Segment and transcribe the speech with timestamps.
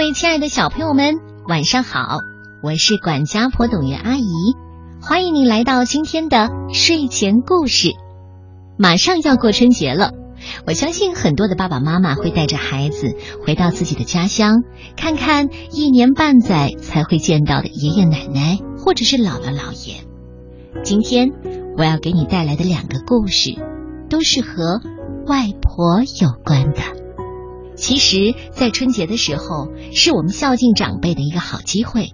[0.00, 1.16] 各位亲爱的小朋友们，
[1.46, 2.20] 晚上好！
[2.62, 4.24] 我是管家婆董月阿姨，
[5.02, 7.90] 欢迎您来到今天的睡前故事。
[8.78, 10.12] 马上要过春节了，
[10.66, 14.62] 我相信很多的爸爸妈妈会带着孩子回到自己的家乡，
[14.96, 19.96] 看看一年半载才会见到的爷爷奶奶或者是姥姥姥爷。
[20.82, 21.28] 今天
[21.76, 23.50] 我要给你带来的两个故事，
[24.08, 24.80] 都是和
[25.26, 26.99] 外婆有关的。
[27.80, 32.08] 其实，在春节的时候，是我们孝敬长辈的一个好机会。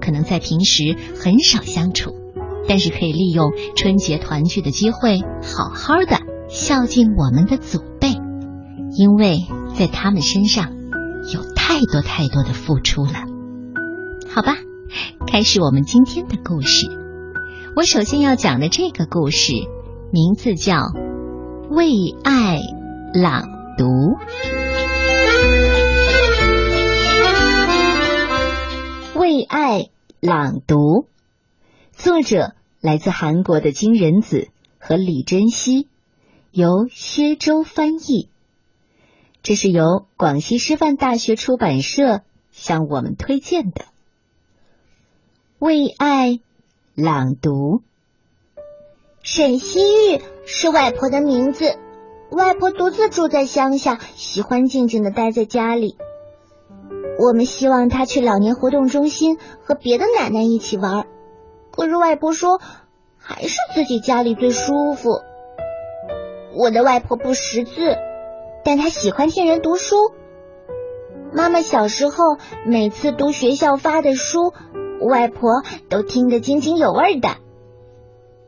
[0.00, 2.10] 可能在平时很少相处，
[2.68, 8.08] 但是可以利用春节团聚的机会，好好的孝敬我们的祖辈，
[8.98, 9.38] 因为
[9.74, 10.72] 在他们身上
[11.32, 13.24] 有太多太多的付出了。
[14.28, 14.56] 好吧，
[15.28, 16.88] 开始我们今天的故事。
[17.76, 19.52] 我首先要讲的这个故事，
[20.12, 20.74] 名字叫
[21.70, 21.86] 《为
[22.24, 22.58] 爱
[23.14, 23.44] 朗
[23.78, 23.84] 读》。
[29.34, 29.88] 为爱。
[30.20, 31.08] 朗读，
[31.90, 34.46] 作者来自韩国的金仁子
[34.78, 35.88] 和李珍熙，
[36.52, 38.28] 由薛周翻译。
[39.42, 43.86] 这是由广西师范大学出版社向我们推荐的。
[45.58, 46.38] 为爱
[46.94, 47.82] 朗读，
[49.20, 51.76] 沈西玉是外婆的名字。
[52.30, 55.96] 外婆独自住在乡下，喜欢静静的待在家里。
[57.18, 61.06] 我们希望他去老年活动中心和别的奶奶一起玩，
[61.70, 62.60] 可是外婆说
[63.16, 65.20] 还是自己家里最舒服。
[66.56, 67.96] 我的外婆不识字，
[68.64, 70.12] 但她喜欢听人读书。
[71.32, 74.52] 妈妈小时候每次读学校发的书，
[75.00, 77.28] 外婆都听得津津有味的。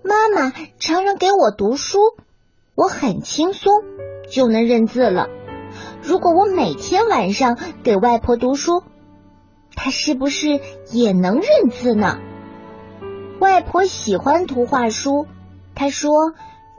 [0.03, 1.99] 妈妈常常给我读书，
[2.75, 3.73] 我很轻松
[4.31, 5.29] 就能认字了。
[6.07, 8.85] 如果我每天晚上给外婆读书，
[9.75, 10.61] 她是不是
[10.93, 12.21] 也能认字呢？
[13.41, 15.27] 外婆喜欢图画书，
[15.75, 16.33] 她说，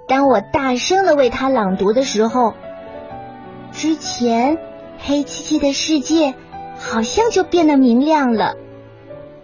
[0.07, 2.53] 当我大声的为她朗读的时候，
[3.73, 4.59] 之前
[4.97, 6.33] 黑漆漆的世界
[6.79, 8.55] 好像就变得明亮了。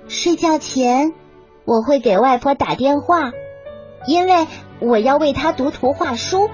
[0.07, 1.11] 睡觉前
[1.65, 3.33] 我会给外婆打电话，
[4.07, 4.47] 因为
[4.79, 6.50] 我要为她读图画书，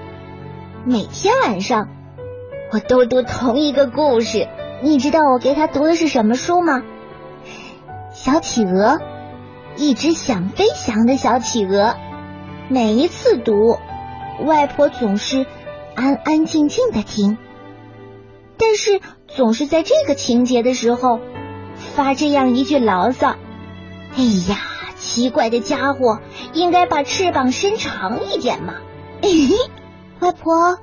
[0.84, 1.88] 每天晚上。
[2.72, 4.48] 我都读同一个故事，
[4.80, 6.82] 你知道我给他读的是什么书吗？
[8.12, 9.00] 小企鹅，
[9.76, 11.96] 一只想飞翔的小企鹅。
[12.68, 13.76] 每一次读，
[14.44, 15.46] 外婆总是
[15.96, 17.38] 安安静静的听，
[18.56, 21.18] 但是总是在这个情节的时候
[21.96, 23.34] 发这样一句牢骚
[24.16, 24.58] ：“哎呀，
[24.96, 26.20] 奇怪的家伙，
[26.52, 28.74] 应该把翅膀伸长一点嘛！”
[30.20, 30.78] 外婆。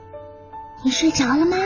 [0.84, 1.58] 你睡着了吗？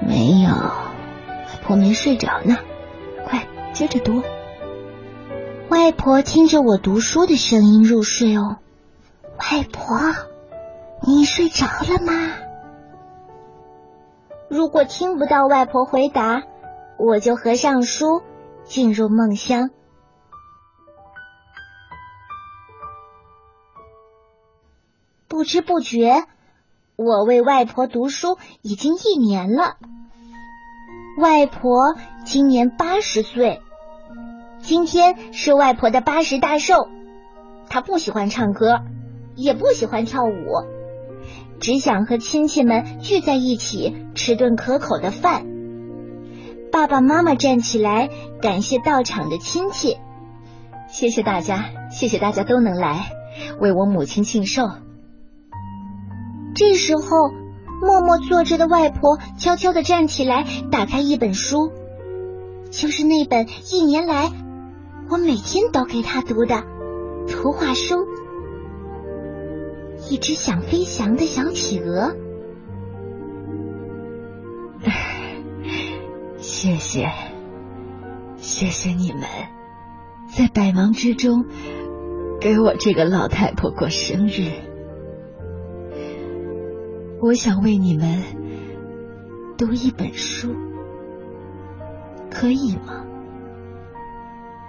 [0.00, 2.56] 没有，外婆没睡着呢。
[3.26, 4.22] 快接着读。
[5.68, 8.56] 外婆听着我读书的声音入睡哦。
[9.38, 9.98] 外婆，
[11.06, 12.34] 你睡着了吗？
[14.48, 16.42] 如果听不到外婆回答，
[16.98, 18.22] 我就合上书，
[18.64, 19.70] 进入梦乡。
[25.28, 26.24] 不知不觉。
[27.02, 29.76] 我为外婆读书已经一年了。
[31.16, 31.96] 外婆
[32.26, 33.62] 今年八十岁，
[34.58, 36.88] 今天是外婆的八十大寿。
[37.70, 38.80] 她不喜欢唱歌，
[39.34, 40.66] 也不喜欢跳舞，
[41.58, 45.46] 只想和亲戚们聚在一起吃顿可口的饭。
[46.70, 48.10] 爸爸妈妈站起来，
[48.42, 49.96] 感谢到场的亲戚，
[50.86, 53.10] 谢谢大家，谢谢大家都能来
[53.58, 54.68] 为我母亲庆寿。
[56.54, 57.30] 这时候，
[57.80, 61.72] 默默坐着的外婆悄悄的站起来，打开一本书，
[62.70, 64.30] 就是那本一年来
[65.08, 66.62] 我每天都给她读的
[67.28, 67.96] 图画书
[70.10, 72.08] 《一只想飞翔的小企鹅》。
[76.38, 77.08] 谢谢，
[78.36, 79.22] 谢谢你们，
[80.36, 81.46] 在百忙之中
[82.40, 84.69] 给我这个老太婆过生日。
[87.22, 88.24] 我想为你们
[89.58, 90.54] 读一本书，
[92.30, 93.04] 可以吗？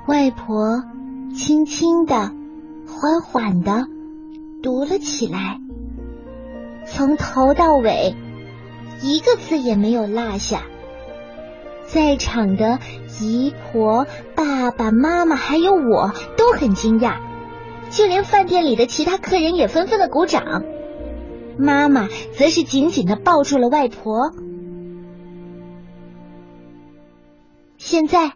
[0.05, 0.83] 外婆
[1.33, 2.33] 轻轻的、
[2.85, 3.87] 缓缓的
[4.61, 5.61] 读了起来，
[6.85, 8.15] 从头到尾
[9.01, 10.63] 一个字也没有落下。
[11.87, 12.79] 在场的
[13.21, 14.05] 姨婆、
[14.35, 17.15] 爸爸妈妈还有我都很惊讶，
[17.89, 20.63] 就连饭店里的其他客人也纷纷的鼓掌。
[21.61, 24.33] 妈妈则是紧紧的抱住了外婆。
[27.77, 28.33] 现在，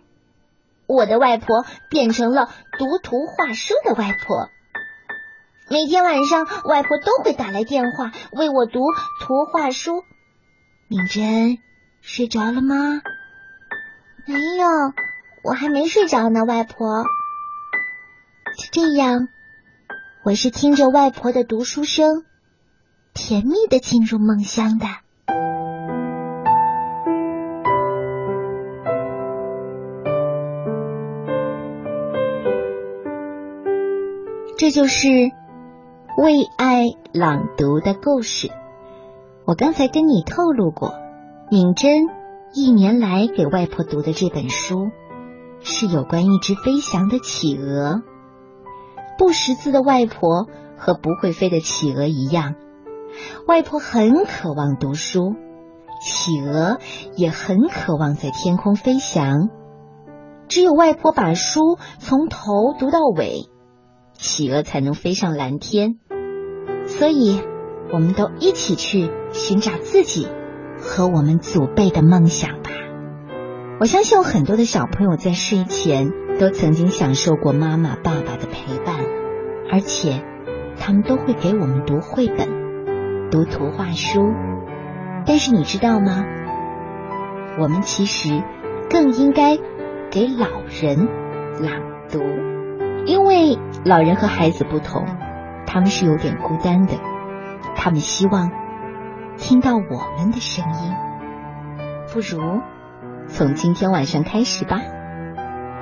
[0.88, 4.50] 我的外婆变成了读图画书的外婆。
[5.70, 8.82] 每天晚上，外婆都会打来电话为我读
[9.22, 10.04] 图画书。
[10.88, 11.58] 敏珍，
[12.02, 13.02] 睡着了吗？
[14.28, 14.68] 没有，
[15.44, 17.04] 我还没睡着呢，外婆。
[18.58, 19.28] 就这样，
[20.24, 22.24] 我是听着外婆的读书声，
[23.18, 24.86] 甜蜜的进入梦乡的。
[34.58, 35.08] 这就是
[36.18, 36.84] 为爱
[37.14, 38.52] 朗读的故事。
[39.46, 40.94] 我刚才跟你透露过，
[41.50, 42.10] 敏珍
[42.54, 44.92] 一年来给外婆读的这本书，
[45.62, 48.04] 是有关一只飞翔的企鹅。
[49.18, 52.56] 不识字的外婆和不会飞的企鹅一样，
[53.48, 55.36] 外婆很渴望读书，
[56.02, 56.80] 企鹅
[57.16, 59.50] 也很渴望在天空飞翔。
[60.48, 63.44] 只有外婆把书从头读到尾。
[64.14, 66.00] 企鹅才能飞上蓝天，
[66.86, 67.42] 所以
[67.92, 70.28] 我们都一起去寻找自己
[70.80, 72.70] 和我们祖辈的梦想吧。
[73.82, 79.04] 我相信有很多的小朋友在睡前都曾经享受过妈妈、爸爸的陪伴，
[79.70, 80.24] 而且
[80.80, 82.48] 他们都会给我们读绘本、
[83.32, 84.34] 读图画书。
[85.26, 86.24] 但是你知道吗？
[87.58, 88.44] 我们其实
[88.90, 89.58] 更应该
[90.12, 90.48] 给老
[90.82, 91.08] 人
[91.62, 92.20] 朗读。
[93.06, 95.06] 因为老人和孩子不同，
[95.66, 96.94] 他们是有点孤单的，
[97.76, 98.52] 他们希望
[99.38, 100.94] 听到我们的声音。
[102.12, 102.62] 不如
[103.28, 104.82] 从今天晚上开始吧，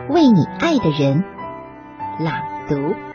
[0.09, 1.23] 为你爱的人
[2.19, 2.35] 朗
[2.67, 3.12] 读。